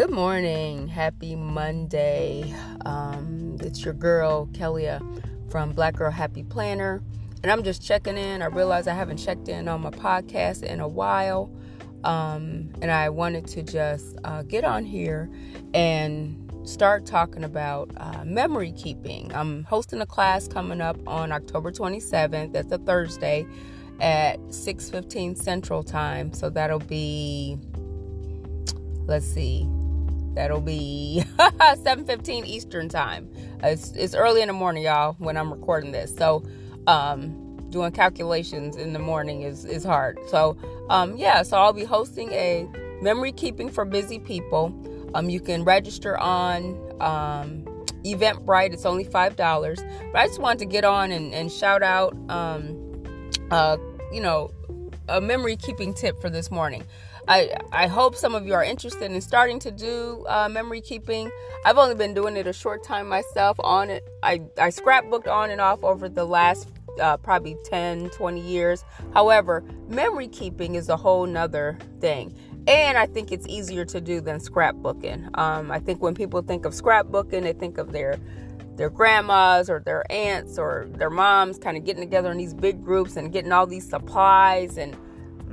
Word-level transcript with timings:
Good 0.00 0.12
morning. 0.12 0.88
Happy 0.88 1.36
Monday. 1.36 2.54
Um, 2.86 3.58
it's 3.60 3.84
your 3.84 3.92
girl, 3.92 4.46
Kellia 4.46 5.02
from 5.50 5.72
Black 5.72 5.96
Girl 5.96 6.10
Happy 6.10 6.42
Planner. 6.42 7.02
And 7.42 7.52
I'm 7.52 7.62
just 7.62 7.82
checking 7.82 8.16
in. 8.16 8.40
I 8.40 8.46
realize 8.46 8.86
I 8.86 8.94
haven't 8.94 9.18
checked 9.18 9.50
in 9.50 9.68
on 9.68 9.82
my 9.82 9.90
podcast 9.90 10.62
in 10.62 10.80
a 10.80 10.88
while. 10.88 11.54
Um, 12.02 12.72
and 12.80 12.90
I 12.90 13.10
wanted 13.10 13.46
to 13.48 13.62
just 13.62 14.16
uh, 14.24 14.40
get 14.40 14.64
on 14.64 14.86
here 14.86 15.30
and 15.74 16.50
start 16.64 17.04
talking 17.04 17.44
about 17.44 17.90
uh, 17.98 18.24
memory 18.24 18.72
keeping. 18.72 19.30
I'm 19.34 19.64
hosting 19.64 20.00
a 20.00 20.06
class 20.06 20.48
coming 20.48 20.80
up 20.80 20.96
on 21.06 21.30
October 21.30 21.70
27th. 21.70 22.54
That's 22.54 22.72
a 22.72 22.78
Thursday 22.78 23.46
at 24.00 24.40
6:15 24.48 25.36
Central 25.36 25.82
Time. 25.82 26.32
So 26.32 26.48
that'll 26.48 26.78
be 26.78 27.58
let's 29.06 29.26
see 29.26 29.68
That'll 30.34 30.60
be 30.60 31.24
7:15 31.38 32.46
Eastern 32.46 32.88
time. 32.88 33.28
It's, 33.62 33.92
it's 33.92 34.14
early 34.14 34.42
in 34.42 34.48
the 34.48 34.54
morning, 34.54 34.84
y'all, 34.84 35.14
when 35.18 35.36
I'm 35.36 35.52
recording 35.52 35.92
this. 35.92 36.14
So, 36.14 36.44
um, 36.86 37.50
doing 37.70 37.92
calculations 37.92 38.76
in 38.76 38.92
the 38.92 38.98
morning 38.98 39.42
is 39.42 39.64
is 39.64 39.84
hard. 39.84 40.18
So, 40.28 40.56
um, 40.88 41.16
yeah. 41.16 41.42
So 41.42 41.56
I'll 41.56 41.72
be 41.72 41.84
hosting 41.84 42.30
a 42.32 42.68
memory 43.00 43.32
keeping 43.32 43.68
for 43.70 43.84
busy 43.84 44.18
people. 44.18 44.74
Um, 45.14 45.30
you 45.30 45.40
can 45.40 45.64
register 45.64 46.18
on 46.18 46.74
um, 47.00 47.64
Eventbrite. 48.04 48.72
It's 48.72 48.86
only 48.86 49.04
five 49.04 49.36
dollars. 49.36 49.80
But 50.12 50.16
I 50.20 50.26
just 50.26 50.40
wanted 50.40 50.60
to 50.60 50.66
get 50.66 50.84
on 50.84 51.12
and, 51.12 51.32
and 51.34 51.50
shout 51.50 51.82
out, 51.82 52.16
um, 52.28 53.04
uh, 53.50 53.76
you 54.12 54.20
know, 54.20 54.50
a 55.08 55.20
memory 55.20 55.56
keeping 55.56 55.92
tip 55.94 56.20
for 56.20 56.30
this 56.30 56.50
morning. 56.50 56.84
I, 57.30 57.56
I 57.70 57.86
hope 57.86 58.16
some 58.16 58.34
of 58.34 58.44
you 58.44 58.54
are 58.54 58.64
interested 58.64 59.12
in 59.12 59.20
starting 59.20 59.60
to 59.60 59.70
do 59.70 60.26
uh, 60.28 60.48
memory 60.48 60.80
keeping. 60.80 61.30
I've 61.64 61.78
only 61.78 61.94
been 61.94 62.12
doing 62.12 62.36
it 62.36 62.48
a 62.48 62.52
short 62.52 62.82
time 62.82 63.08
myself 63.08 63.56
on 63.60 63.88
it. 63.88 64.02
I, 64.24 64.42
I 64.58 64.70
scrapbooked 64.70 65.28
on 65.28 65.50
and 65.50 65.60
off 65.60 65.84
over 65.84 66.08
the 66.08 66.24
last 66.24 66.68
uh, 67.00 67.18
probably 67.18 67.56
10, 67.66 68.10
20 68.10 68.40
years. 68.40 68.84
However, 69.14 69.62
memory 69.88 70.26
keeping 70.26 70.74
is 70.74 70.88
a 70.88 70.96
whole 70.96 71.24
nother 71.24 71.78
thing. 72.00 72.36
And 72.66 72.98
I 72.98 73.06
think 73.06 73.30
it's 73.30 73.46
easier 73.46 73.84
to 73.84 74.00
do 74.00 74.20
than 74.20 74.40
scrapbooking. 74.40 75.38
Um, 75.38 75.70
I 75.70 75.78
think 75.78 76.02
when 76.02 76.16
people 76.16 76.42
think 76.42 76.64
of 76.64 76.72
scrapbooking, 76.72 77.44
they 77.44 77.52
think 77.52 77.78
of 77.78 77.92
their 77.92 78.18
their 78.74 78.90
grandmas 78.90 79.70
or 79.70 79.78
their 79.78 80.10
aunts 80.10 80.58
or 80.58 80.88
their 80.94 81.10
moms 81.10 81.58
kind 81.58 81.76
of 81.76 81.84
getting 81.84 82.02
together 82.02 82.32
in 82.32 82.38
these 82.38 82.54
big 82.54 82.82
groups 82.82 83.16
and 83.16 83.30
getting 83.30 83.52
all 83.52 83.66
these 83.66 83.88
supplies 83.88 84.78
and 84.78 84.96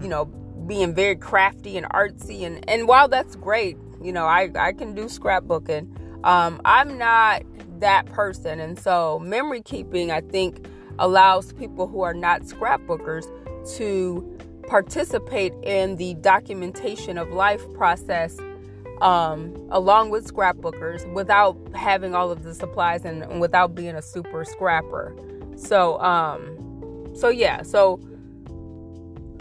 you 0.02 0.08
know 0.08 0.32
being 0.68 0.94
very 0.94 1.16
crafty 1.16 1.78
and 1.78 1.88
artsy 1.90 2.46
and 2.46 2.68
and 2.70 2.88
while 2.88 3.08
that's 3.08 3.36
great 3.36 3.78
you 4.02 4.12
know 4.12 4.26
i 4.26 4.50
i 4.56 4.72
can 4.74 4.94
do 4.94 5.06
scrapbooking. 5.06 5.88
Um 6.26 6.62
i'm 6.66 6.98
not 6.98 7.44
that 7.80 8.06
person 8.08 8.60
and 8.60 8.78
so 8.78 9.20
memory 9.20 9.62
keeping 9.62 10.12
i 10.12 10.22
think 10.22 10.68
allows 11.00 11.54
people 11.54 11.88
who 11.88 12.02
are 12.02 12.14
not 12.14 12.42
scrapbookers 12.42 13.26
to 13.78 14.38
participate 14.68 15.54
in 15.64 15.96
the 15.96 16.16
documentation 16.16 17.18
of 17.18 17.30
life 17.30 17.62
process 17.74 18.38
um, 19.02 19.54
along 19.70 20.10
with 20.10 20.32
scrapbookers 20.32 21.12
without 21.14 21.58
having 21.76 22.16
all 22.16 22.32
of 22.32 22.44
the 22.44 22.54
supplies 22.54 23.06
and, 23.06 23.24
and 23.24 23.40
without 23.40 23.76
being 23.76 23.96
a 23.96 24.02
super 24.02 24.44
scrapper. 24.44 25.16
So 25.56 26.00
um 26.02 27.14
so 27.16 27.30
yeah 27.30 27.64
so 27.64 28.00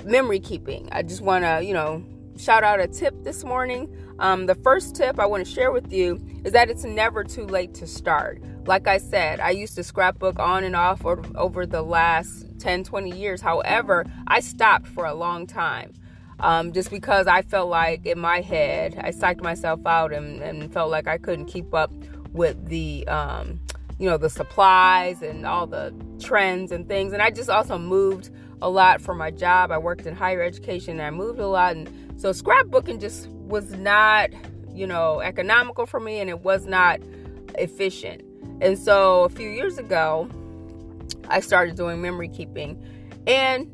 memory 0.06 0.40
keeping. 0.40 0.88
I 0.92 1.02
just 1.02 1.20
want 1.20 1.44
to, 1.44 1.62
you 1.62 1.74
know, 1.74 2.04
shout 2.38 2.64
out 2.64 2.80
a 2.80 2.86
tip 2.86 3.24
this 3.24 3.44
morning. 3.44 3.94
Um, 4.18 4.46
the 4.46 4.54
first 4.54 4.94
tip 4.94 5.18
I 5.18 5.26
want 5.26 5.44
to 5.44 5.50
share 5.50 5.72
with 5.72 5.92
you 5.92 6.24
is 6.44 6.52
that 6.52 6.70
it's 6.70 6.84
never 6.84 7.24
too 7.24 7.44
late 7.44 7.74
to 7.74 7.86
start. 7.86 8.40
Like 8.66 8.86
I 8.86 8.98
said, 8.98 9.40
I 9.40 9.50
used 9.50 9.74
to 9.76 9.84
scrapbook 9.84 10.38
on 10.38 10.64
and 10.64 10.74
off 10.74 11.04
over, 11.04 11.22
over 11.36 11.66
the 11.66 11.82
last 11.82 12.46
10, 12.58 12.84
20 12.84 13.10
years. 13.10 13.40
However, 13.40 14.06
I 14.26 14.40
stopped 14.40 14.86
for 14.86 15.04
a 15.04 15.14
long 15.14 15.46
time. 15.46 15.92
Um, 16.38 16.72
just 16.72 16.90
because 16.90 17.26
I 17.26 17.42
felt 17.42 17.70
like 17.70 18.04
in 18.04 18.18
my 18.18 18.42
head, 18.42 19.00
I 19.02 19.10
psyched 19.10 19.42
myself 19.42 19.80
out 19.86 20.12
and, 20.12 20.42
and 20.42 20.70
felt 20.70 20.90
like 20.90 21.08
I 21.08 21.16
couldn't 21.16 21.46
keep 21.46 21.72
up 21.74 21.90
with 22.32 22.66
the, 22.66 23.08
um, 23.08 23.58
you 23.98 24.08
know, 24.08 24.18
the 24.18 24.28
supplies 24.28 25.22
and 25.22 25.46
all 25.46 25.66
the 25.66 25.94
trends 26.20 26.72
and 26.72 26.86
things. 26.86 27.14
And 27.14 27.22
I 27.22 27.30
just 27.30 27.48
also 27.48 27.78
moved 27.78 28.30
a 28.62 28.70
lot 28.70 29.00
for 29.00 29.14
my 29.14 29.30
job. 29.30 29.70
I 29.70 29.78
worked 29.78 30.06
in 30.06 30.14
higher 30.14 30.42
education 30.42 30.98
and 30.98 31.02
I 31.02 31.10
moved 31.10 31.38
a 31.38 31.48
lot. 31.48 31.76
And 31.76 31.90
so 32.16 32.30
scrapbooking 32.30 33.00
just 33.00 33.28
was 33.28 33.72
not, 33.72 34.30
you 34.72 34.86
know, 34.86 35.20
economical 35.20 35.86
for 35.86 36.00
me 36.00 36.20
and 36.20 36.30
it 36.30 36.40
was 36.40 36.66
not 36.66 37.00
efficient. 37.58 38.22
And 38.60 38.78
so 38.78 39.24
a 39.24 39.28
few 39.28 39.48
years 39.48 39.78
ago, 39.78 40.28
I 41.28 41.40
started 41.40 41.76
doing 41.76 42.00
memory 42.00 42.28
keeping. 42.28 42.82
And 43.26 43.70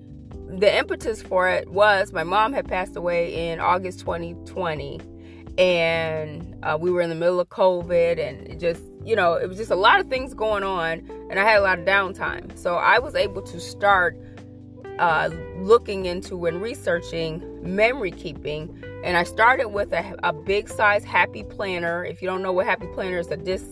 the 0.48 0.76
impetus 0.76 1.22
for 1.22 1.48
it 1.48 1.68
was 1.68 2.12
my 2.12 2.24
mom 2.24 2.52
had 2.52 2.68
passed 2.68 2.96
away 2.96 3.50
in 3.50 3.60
August 3.60 4.00
2020. 4.00 5.00
And 5.58 6.56
uh, 6.62 6.78
we 6.80 6.90
were 6.90 7.02
in 7.02 7.10
the 7.10 7.14
middle 7.14 7.38
of 7.38 7.48
COVID 7.50 8.18
and 8.18 8.58
just, 8.58 8.82
you 9.04 9.14
know, 9.14 9.34
it 9.34 9.48
was 9.48 9.58
just 9.58 9.70
a 9.70 9.76
lot 9.76 10.00
of 10.00 10.08
things 10.08 10.34
going 10.34 10.64
on. 10.64 11.08
And 11.30 11.38
I 11.38 11.44
had 11.44 11.58
a 11.58 11.62
lot 11.62 11.78
of 11.78 11.84
downtime. 11.84 12.56
So 12.58 12.76
I 12.76 12.98
was 12.98 13.14
able 13.14 13.42
to 13.42 13.60
start 13.60 14.16
uh, 15.02 15.28
looking 15.58 16.06
into 16.06 16.46
and 16.46 16.62
researching 16.62 17.42
memory 17.60 18.12
keeping. 18.12 18.72
And 19.02 19.16
I 19.16 19.24
started 19.24 19.70
with 19.70 19.92
a, 19.92 20.14
a 20.22 20.32
big 20.32 20.68
size 20.68 21.02
happy 21.02 21.42
planner. 21.42 22.04
If 22.04 22.22
you 22.22 22.28
don't 22.28 22.40
know 22.40 22.52
what 22.52 22.66
happy 22.66 22.86
planner 22.94 23.18
is, 23.18 23.26
a 23.26 23.36
disc, 23.36 23.66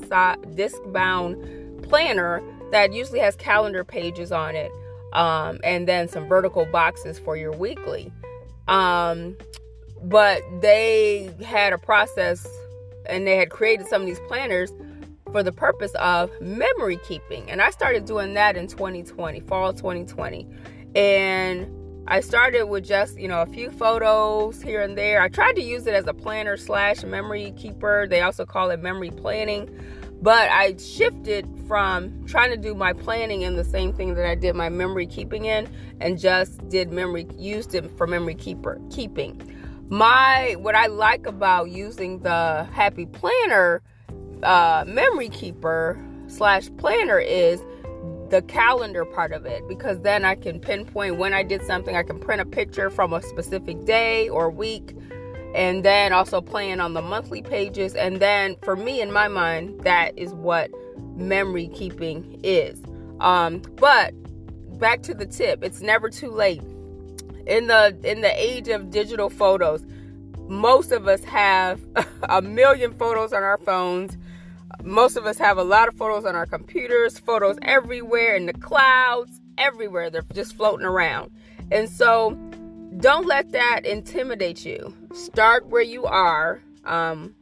disc 0.57 0.77
bound 0.87 1.85
planner 1.85 2.43
that 2.73 2.93
usually 2.93 3.21
has 3.21 3.37
calendar 3.37 3.85
pages 3.85 4.33
on 4.33 4.57
it. 4.57 4.73
Um, 5.13 5.61
and 5.63 5.87
then 5.87 6.09
some 6.09 6.27
vertical 6.27 6.67
boxes 6.67 7.21
for 7.21 7.37
your 7.37 7.53
weekly. 7.53 8.13
Um, 8.67 9.37
but 10.03 10.43
they 10.61 11.33
had 11.45 11.73
a 11.73 11.79
process 11.79 12.45
and 13.07 13.25
they 13.25 13.37
had 13.37 13.51
created 13.51 13.87
some 13.87 14.03
of 14.03 14.09
these 14.09 14.21
planners 14.27 14.73
for 15.31 15.45
the 15.45 15.53
purpose 15.53 15.93
of 15.95 16.29
memory 16.41 16.99
keeping. 17.07 17.49
And 17.49 17.63
I 17.63 17.71
started 17.71 18.05
doing 18.05 18.35
that 18.35 18.57
in 18.57 18.67
2020, 18.67 19.39
fall 19.41 19.73
2020 19.73 20.49
and 20.95 21.67
I 22.07 22.21
started 22.21 22.65
with 22.65 22.85
just, 22.85 23.19
you 23.19 23.29
know, 23.29 23.43
a 23.43 23.47
few 23.47 23.71
photos 23.71 24.61
here 24.61 24.83
and 24.83 24.99
there. 24.99 25.23
I 25.23 25.29
tried 25.29 25.55
to 25.57 25.63
use 25.63 25.87
it 25.87 25.95
as 25.95 26.07
a 26.07 26.15
planner 26.15 26.57
slash 26.57 27.05
memory 27.05 27.53
keeper. 27.57 28.07
They 28.09 28.23
also 28.23 28.45
call 28.45 28.71
it 28.71 28.81
memory 28.81 29.11
planning. 29.11 29.69
But 30.23 30.51
I 30.51 30.77
shifted 30.77 31.49
from 31.67 32.27
trying 32.27 32.51
to 32.51 32.57
do 32.57 32.75
my 32.75 32.93
planning 32.93 33.43
in 33.43 33.57
the 33.57 33.65
same 33.65 33.93
thing 33.93 34.15
that 34.15 34.27
I 34.27 34.35
did 34.35 34.55
my 34.55 34.69
memory 34.69 35.07
keeping 35.07 35.45
in 35.45 35.69
and 36.01 36.19
just 36.19 36.69
did 36.69 36.91
memory, 36.91 37.27
used 37.39 37.75
it 37.75 37.91
for 37.97 38.07
memory 38.07 38.35
keeper 38.35 38.81
keeping. 38.91 39.41
My, 39.89 40.57
what 40.59 40.75
I 40.75 40.87
like 40.87 41.27
about 41.27 41.71
using 41.71 42.21
the 42.21 42.69
Happy 42.73 43.07
Planner 43.07 43.83
uh, 44.43 44.85
memory 44.87 45.29
keeper 45.29 46.05
slash 46.27 46.69
planner 46.77 47.19
is 47.19 47.63
the 48.31 48.43
calendar 48.43 49.05
part 49.05 49.33
of 49.33 49.45
it 49.45 49.67
because 49.69 50.01
then 50.03 50.25
I 50.25 50.37
can 50.37 50.61
pinpoint 50.61 51.17
when 51.17 51.35
I 51.35 51.43
did 51.43 51.63
something. 51.65 51.97
I 51.97 52.03
can 52.03 52.19
print 52.19 52.41
a 52.41 52.47
picture 52.47 52.89
from 52.89 53.13
a 53.13 53.23
specific 53.23 53.85
day 53.85 54.29
or 54.29 54.51
week 54.51 54.97
and 55.55 55.85
then 55.85 56.13
also 56.13 56.41
plan 56.41 56.81
on 56.81 56.95
the 56.95 57.03
monthly 57.03 57.43
pages. 57.43 57.95
And 57.95 58.21
then 58.21 58.57
for 58.63 58.77
me, 58.77 59.01
in 59.01 59.13
my 59.13 59.27
mind, 59.27 59.81
that 59.81 60.17
is 60.17 60.33
what 60.33 60.71
memory 61.17 61.69
keeping 61.69 62.41
is. 62.45 62.81
Um, 63.19 63.63
but 63.77 64.15
back 64.79 65.03
to 65.03 65.13
the 65.13 65.27
tip 65.27 65.63
it's 65.63 65.81
never 65.81 66.09
too 66.09 66.31
late. 66.31 66.63
In 67.47 67.67
the 67.67 67.99
in 68.05 68.21
the 68.21 68.33
age 68.35 68.69
of 68.69 68.91
digital 68.91 69.29
photos, 69.29 69.85
most 70.49 70.93
of 70.93 71.09
us 71.09 71.23
have 71.25 71.81
a 72.29 72.41
million 72.41 72.95
photos 72.95 73.33
on 73.33 73.43
our 73.43 73.59
phones 73.59 74.17
most 74.83 75.17
of 75.17 75.27
us 75.27 75.39
have 75.39 75.59
a 75.59 75.65
lot 75.65 75.89
of 75.89 75.95
photos 75.95 76.25
on 76.25 76.35
our 76.35 76.47
computers, 76.47 77.19
photos 77.19 77.57
everywhere 77.63 78.37
in 78.37 78.47
the 78.47 78.53
clouds, 78.53 79.41
everywhere. 79.59 80.11
They're 80.11 80.25
just 80.33 80.57
floating 80.57 80.87
around. 80.87 81.31
And 81.71 81.89
so 81.89 82.33
don't 82.99 83.27
let 83.27 83.53
that 83.53 83.87
intimidate 83.87 84.65
you. 84.65 84.95
Start 85.13 85.67
where 85.69 85.83
you 85.83 86.05
are. 86.05 86.63
Um, 86.85 87.35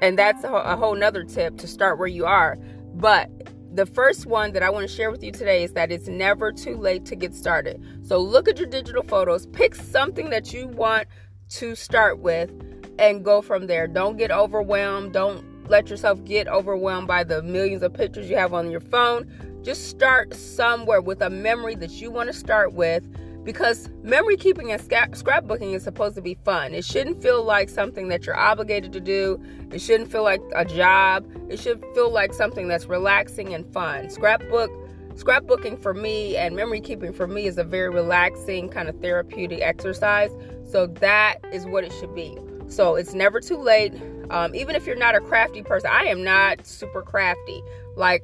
and 0.00 0.18
that's 0.18 0.44
a, 0.44 0.52
a 0.52 0.76
whole 0.76 0.94
nother 0.94 1.24
tip 1.24 1.56
to 1.58 1.66
start 1.66 1.98
where 1.98 2.08
you 2.08 2.26
are. 2.26 2.56
But 2.94 3.30
the 3.74 3.86
first 3.86 4.26
one 4.26 4.52
that 4.52 4.62
I 4.62 4.70
want 4.70 4.88
to 4.88 4.94
share 4.94 5.10
with 5.10 5.22
you 5.22 5.32
today 5.32 5.64
is 5.64 5.72
that 5.72 5.90
it's 5.92 6.08
never 6.08 6.52
too 6.52 6.76
late 6.76 7.04
to 7.06 7.16
get 7.16 7.34
started. 7.34 7.82
So 8.02 8.18
look 8.18 8.48
at 8.48 8.58
your 8.58 8.68
digital 8.68 9.02
photos, 9.02 9.46
pick 9.46 9.74
something 9.74 10.30
that 10.30 10.52
you 10.52 10.68
want 10.68 11.08
to 11.50 11.74
start 11.74 12.18
with, 12.18 12.50
and 12.98 13.24
go 13.24 13.42
from 13.42 13.66
there. 13.66 13.86
Don't 13.86 14.16
get 14.16 14.30
overwhelmed. 14.30 15.12
Don't 15.12 15.44
let 15.68 15.88
yourself 15.90 16.24
get 16.24 16.48
overwhelmed 16.48 17.08
by 17.08 17.24
the 17.24 17.42
millions 17.42 17.82
of 17.82 17.92
pictures 17.92 18.28
you 18.28 18.36
have 18.36 18.54
on 18.54 18.70
your 18.70 18.80
phone. 18.80 19.26
Just 19.62 19.88
start 19.88 20.34
somewhere 20.34 21.00
with 21.00 21.20
a 21.22 21.30
memory 21.30 21.74
that 21.76 21.90
you 22.00 22.10
want 22.10 22.28
to 22.28 22.32
start 22.32 22.72
with 22.72 23.08
because 23.44 23.88
memory 24.02 24.36
keeping 24.36 24.72
and 24.72 24.82
scrapbooking 24.82 25.72
is 25.74 25.84
supposed 25.84 26.16
to 26.16 26.22
be 26.22 26.36
fun. 26.44 26.74
It 26.74 26.84
shouldn't 26.84 27.22
feel 27.22 27.44
like 27.44 27.68
something 27.68 28.08
that 28.08 28.26
you're 28.26 28.36
obligated 28.36 28.92
to 28.92 29.00
do. 29.00 29.40
It 29.72 29.80
shouldn't 29.80 30.10
feel 30.10 30.24
like 30.24 30.42
a 30.54 30.64
job. 30.64 31.26
It 31.48 31.58
should 31.58 31.80
feel 31.94 32.10
like 32.10 32.34
something 32.34 32.68
that's 32.68 32.86
relaxing 32.86 33.54
and 33.54 33.64
fun. 33.72 34.10
Scrapbook 34.10 34.70
scrapbooking 35.14 35.80
for 35.80 35.94
me 35.94 36.36
and 36.36 36.54
memory 36.54 36.80
keeping 36.80 37.10
for 37.10 37.26
me 37.26 37.46
is 37.46 37.56
a 37.56 37.64
very 37.64 37.88
relaxing 37.88 38.68
kind 38.68 38.88
of 38.88 39.00
therapeutic 39.00 39.62
exercise. 39.62 40.30
So 40.68 40.86
that 40.86 41.38
is 41.52 41.64
what 41.66 41.84
it 41.84 41.92
should 41.98 42.14
be. 42.14 42.36
So 42.68 42.96
it's 42.96 43.14
never 43.14 43.40
too 43.40 43.56
late. 43.56 43.94
Um, 44.30 44.54
even 44.54 44.76
if 44.76 44.86
you're 44.86 44.96
not 44.96 45.14
a 45.14 45.20
crafty 45.20 45.62
person, 45.62 45.90
I 45.92 46.04
am 46.04 46.22
not 46.22 46.66
super 46.66 47.02
crafty. 47.02 47.62
Like 47.96 48.22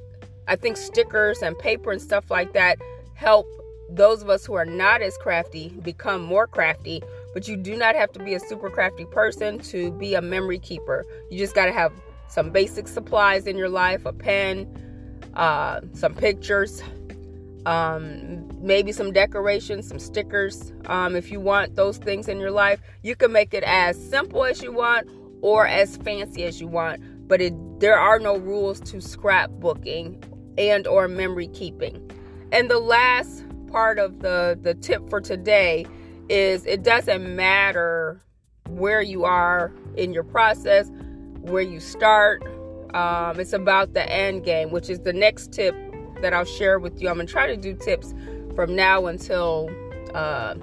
I 0.48 0.56
think 0.56 0.76
stickers 0.76 1.42
and 1.42 1.58
paper 1.58 1.92
and 1.92 2.00
stuff 2.00 2.30
like 2.30 2.52
that 2.52 2.78
help 3.14 3.46
those 3.88 4.22
of 4.22 4.30
us 4.30 4.46
who 4.46 4.54
are 4.54 4.64
not 4.64 5.02
as 5.02 5.16
crafty 5.18 5.68
become 5.82 6.22
more 6.22 6.46
crafty, 6.46 7.02
but 7.34 7.46
you 7.46 7.56
do 7.56 7.76
not 7.76 7.94
have 7.94 8.10
to 8.12 8.18
be 8.18 8.34
a 8.34 8.40
super 8.40 8.70
crafty 8.70 9.04
person 9.04 9.58
to 9.58 9.92
be 9.92 10.14
a 10.14 10.22
memory 10.22 10.58
keeper. 10.58 11.04
You 11.30 11.38
just 11.38 11.54
got 11.54 11.66
to 11.66 11.72
have 11.72 11.92
some 12.28 12.50
basic 12.50 12.88
supplies 12.88 13.46
in 13.46 13.56
your 13.56 13.68
life 13.68 14.06
a 14.06 14.12
pen, 14.12 14.66
uh, 15.34 15.80
some 15.92 16.14
pictures, 16.14 16.82
um, 17.66 18.48
maybe 18.60 18.92
some 18.92 19.12
decorations, 19.12 19.88
some 19.88 19.98
stickers. 19.98 20.72
Um, 20.86 21.14
if 21.14 21.30
you 21.30 21.40
want 21.40 21.76
those 21.76 21.98
things 21.98 22.28
in 22.28 22.40
your 22.40 22.50
life, 22.50 22.80
you 23.02 23.14
can 23.14 23.30
make 23.30 23.52
it 23.52 23.62
as 23.64 24.02
simple 24.02 24.44
as 24.44 24.62
you 24.62 24.72
want 24.72 25.08
or 25.42 25.66
as 25.66 25.96
fancy 25.98 26.44
as 26.44 26.60
you 26.60 26.66
want. 26.66 27.28
But 27.28 27.40
it, 27.40 27.54
there 27.80 27.98
are 27.98 28.18
no 28.18 28.38
rules 28.38 28.80
to 28.80 28.96
scrapbooking 28.98 30.24
and 30.56 30.86
or 30.86 31.08
memory 31.08 31.48
keeping. 31.48 32.10
And 32.50 32.70
the 32.70 32.78
last 32.78 33.44
part 33.68 33.98
of 33.98 34.20
the 34.20 34.58
the 34.60 34.74
tip 34.74 35.08
for 35.08 35.20
today 35.20 35.86
is 36.28 36.64
it 36.66 36.82
doesn't 36.82 37.34
matter 37.34 38.20
where 38.68 39.02
you 39.02 39.24
are 39.24 39.72
in 39.96 40.12
your 40.12 40.24
process, 40.24 40.90
where 41.40 41.62
you 41.62 41.80
start. 41.80 42.42
Um, 42.94 43.40
it's 43.40 43.54
about 43.54 43.94
the 43.94 44.06
end 44.10 44.44
game, 44.44 44.70
which 44.70 44.90
is 44.90 45.00
the 45.00 45.14
next 45.14 45.52
tip 45.52 45.74
that 46.20 46.34
I'll 46.34 46.44
share 46.44 46.78
with 46.78 47.00
you. 47.00 47.08
I'm 47.08 47.16
gonna 47.16 47.26
try 47.26 47.46
to 47.46 47.56
do 47.56 47.74
tips 47.74 48.14
from 48.54 48.76
now 48.76 49.06
until 49.06 49.70
uh, 50.14 50.54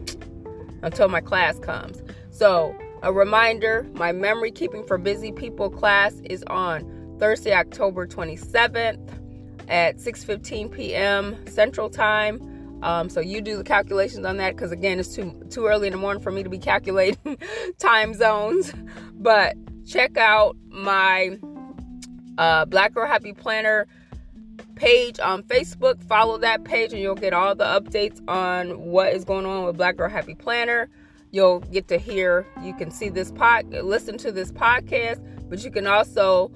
until 0.84 1.10
my 1.10 1.22
class 1.22 1.58
comes. 1.60 2.02
So 2.30 2.76
a 3.04 3.14
reminder: 3.14 3.88
my 3.94 4.12
memory 4.12 4.52
keeping 4.52 4.84
for 4.86 4.98
busy 4.98 5.32
people 5.32 5.70
class 5.70 6.14
is 6.26 6.44
on 6.48 7.18
Thursday, 7.20 7.54
October 7.54 8.08
27th 8.08 9.20
at 9.68 9.98
6:15 9.98 10.72
p.m. 10.72 11.38
Central 11.48 11.90
Time. 11.90 12.42
Um, 12.82 13.10
so 13.10 13.20
you 13.20 13.42
do 13.42 13.58
the 13.58 13.64
calculations 13.64 14.26
on 14.26 14.38
that 14.38 14.56
because 14.56 14.72
again, 14.72 15.00
it's 15.00 15.14
too 15.14 15.34
too 15.50 15.66
early 15.66 15.88
in 15.88 15.94
the 15.94 16.00
morning 16.00 16.24
for 16.24 16.32
me 16.32 16.44
to 16.44 16.50
be 16.50 16.60
calculating 16.60 17.38
time 17.80 18.14
zones. 18.14 18.74
But 19.14 19.58
check 19.86 20.18
out 20.18 20.56
my 20.70 21.38
uh, 22.38 22.66
Black 22.66 22.94
Girl 22.94 23.06
Happy 23.06 23.34
Planner 23.34 23.86
page 24.76 25.20
on 25.20 25.44
Facebook. 25.44 26.02
Follow 26.04 26.38
that 26.38 26.64
page, 26.64 26.94
and 26.94 27.02
you'll 27.02 27.16
get 27.16 27.34
all 27.34 27.54
the 27.54 27.66
updates 27.66 28.22
on 28.30 28.80
what 28.80 29.14
is 29.14 29.26
going 29.26 29.46
on 29.46 29.66
with 29.66 29.78
Black 29.78 29.98
Girl 29.98 30.10
Happy 30.10 30.36
Planner. 30.36 30.90
You'll 31.32 31.60
get 31.60 31.88
to 31.90 31.98
hear, 31.98 32.46
you 32.64 32.74
can 32.74 32.90
see 32.92 33.10
this 33.10 33.32
pod, 33.32 33.70
listen 33.70 34.18
to 34.20 34.32
this 34.32 34.52
podcast, 34.52 35.20
but 35.50 35.64
you 35.64 35.72
can 35.72 35.86
also 35.86 36.52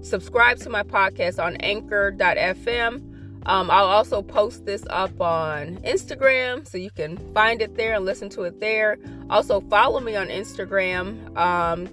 subscribe 0.00 0.58
to 0.58 0.70
my 0.70 0.82
podcast 0.82 1.42
on 1.42 1.56
Anchor.fm 1.56 3.08
um, 3.48 3.70
I'll 3.70 3.86
also 3.86 4.20
post 4.20 4.66
this 4.66 4.84
up 4.90 5.20
on 5.22 5.78
Instagram 5.78 6.68
so 6.68 6.76
you 6.76 6.90
can 6.90 7.16
find 7.32 7.62
it 7.62 7.76
there 7.76 7.94
and 7.94 8.04
listen 8.04 8.28
to 8.30 8.42
it 8.42 8.60
there. 8.60 8.98
Also, 9.30 9.60
follow 9.62 10.00
me 10.00 10.16
on 10.16 10.28
Instagram. 10.28 11.34
Um, 11.34 11.88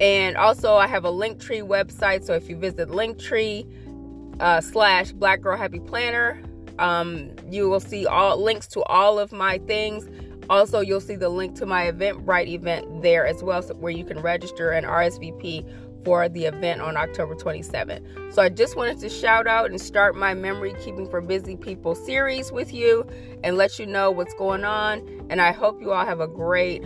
and 0.00 0.38
also, 0.38 0.76
I 0.76 0.86
have 0.86 1.04
a 1.04 1.10
Linktree 1.10 1.62
website. 1.62 2.24
So 2.24 2.32
if 2.32 2.48
you 2.48 2.56
visit 2.56 2.88
Linktree 2.88 4.40
uh, 4.40 4.62
slash 4.62 5.12
Black 5.12 5.42
Girl 5.42 5.56
Happy 5.56 5.80
Planner, 5.80 6.42
um, 6.78 7.30
you 7.50 7.68
will 7.68 7.80
see 7.80 8.06
all 8.06 8.42
links 8.42 8.66
to 8.68 8.82
all 8.84 9.18
of 9.18 9.32
my 9.32 9.58
things. 9.58 10.08
Also, 10.50 10.80
you'll 10.80 11.00
see 11.00 11.14
the 11.14 11.28
link 11.28 11.54
to 11.54 11.64
my 11.64 11.90
Eventbrite 11.90 12.48
event 12.48 13.02
there 13.02 13.24
as 13.24 13.42
well, 13.42 13.62
so 13.62 13.72
where 13.74 13.92
you 13.92 14.04
can 14.04 14.20
register 14.20 14.72
and 14.72 14.84
RSVP 14.84 15.64
for 16.04 16.28
the 16.28 16.46
event 16.46 16.80
on 16.80 16.96
October 16.96 17.36
27th. 17.36 18.34
So 18.34 18.42
I 18.42 18.48
just 18.48 18.76
wanted 18.76 18.98
to 19.00 19.08
shout 19.08 19.46
out 19.46 19.70
and 19.70 19.80
start 19.80 20.16
my 20.16 20.34
Memory 20.34 20.74
Keeping 20.82 21.08
for 21.08 21.20
Busy 21.20 21.56
People 21.56 21.94
series 21.94 22.50
with 22.50 22.74
you 22.74 23.06
and 23.44 23.56
let 23.56 23.78
you 23.78 23.86
know 23.86 24.10
what's 24.10 24.34
going 24.34 24.64
on. 24.64 25.26
And 25.30 25.40
I 25.40 25.52
hope 25.52 25.80
you 25.80 25.92
all 25.92 26.04
have 26.04 26.20
a 26.20 26.28
great 26.28 26.84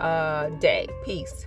uh, 0.00 0.48
day. 0.58 0.88
Peace. 1.04 1.46